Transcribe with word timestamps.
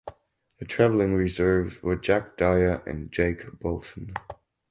The 0.57 0.65
travelling 0.65 1.13
reserves 1.13 1.83
were 1.83 1.95
Jack 1.95 2.35
Dyer 2.35 2.81
and 2.87 3.11
Jake 3.11 3.43
Bolton. 3.59 4.11